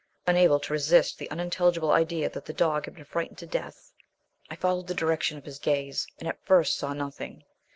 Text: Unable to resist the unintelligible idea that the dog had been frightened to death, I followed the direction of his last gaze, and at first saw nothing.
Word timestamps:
Unable 0.25 0.59
to 0.61 0.73
resist 0.73 1.19
the 1.19 1.29
unintelligible 1.29 1.91
idea 1.91 2.27
that 2.27 2.45
the 2.47 2.53
dog 2.55 2.85
had 2.85 2.95
been 2.95 3.05
frightened 3.05 3.37
to 3.37 3.45
death, 3.45 3.91
I 4.49 4.55
followed 4.55 4.87
the 4.87 4.95
direction 4.95 5.37
of 5.37 5.45
his 5.45 5.57
last 5.57 5.61
gaze, 5.63 6.07
and 6.17 6.27
at 6.27 6.43
first 6.43 6.75
saw 6.79 6.93
nothing. 6.93 7.43